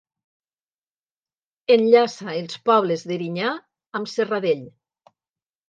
[1.75, 3.53] Enllaça els pobles d'Erinyà
[4.01, 4.69] amb Serradell.